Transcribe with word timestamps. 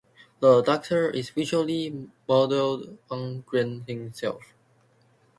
The 0.39 0.63
Doctor 0.63 1.11
is 1.11 1.29
visually 1.29 2.09
modelled 2.27 2.97
on 3.11 3.41
Grant 3.41 3.87
himself. 3.87 4.55